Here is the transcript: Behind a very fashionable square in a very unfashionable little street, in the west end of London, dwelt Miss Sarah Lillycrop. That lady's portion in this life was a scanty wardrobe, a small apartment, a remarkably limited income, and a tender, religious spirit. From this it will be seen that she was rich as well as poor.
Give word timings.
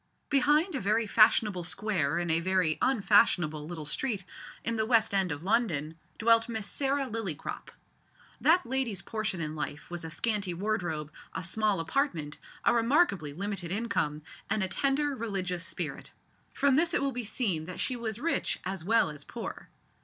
Behind 0.31 0.73
a 0.73 0.79
very 0.81 1.05
fashionable 1.05 1.63
square 1.63 2.17
in 2.17 2.31
a 2.31 2.39
very 2.39 2.79
unfashionable 2.81 3.67
little 3.67 3.85
street, 3.85 4.23
in 4.63 4.75
the 4.75 4.85
west 4.87 5.13
end 5.13 5.31
of 5.31 5.43
London, 5.43 5.93
dwelt 6.17 6.49
Miss 6.49 6.65
Sarah 6.65 7.05
Lillycrop. 7.07 7.69
That 8.41 8.65
lady's 8.65 9.03
portion 9.03 9.39
in 9.41 9.51
this 9.51 9.57
life 9.57 9.91
was 9.91 10.03
a 10.03 10.09
scanty 10.09 10.55
wardrobe, 10.55 11.11
a 11.35 11.43
small 11.43 11.79
apartment, 11.79 12.39
a 12.65 12.73
remarkably 12.73 13.31
limited 13.31 13.69
income, 13.71 14.23
and 14.49 14.63
a 14.63 14.67
tender, 14.67 15.15
religious 15.15 15.63
spirit. 15.67 16.13
From 16.51 16.73
this 16.73 16.95
it 16.95 17.01
will 17.03 17.11
be 17.11 17.23
seen 17.23 17.65
that 17.65 17.79
she 17.79 17.95
was 17.95 18.17
rich 18.17 18.57
as 18.65 18.83
well 18.83 19.11
as 19.11 19.23
poor. 19.23 19.69